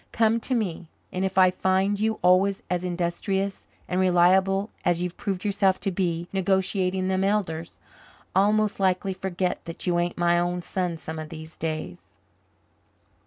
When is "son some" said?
10.63-11.19